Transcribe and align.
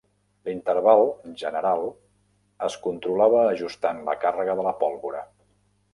L'interval 0.47 1.01
general 1.41 1.85
es 2.69 2.79
controlava 2.87 3.45
ajustant 3.53 4.03
la 4.11 4.19
càrrega 4.25 4.57
de 4.61 4.67
la 4.71 4.77
pólvora. 4.85 5.23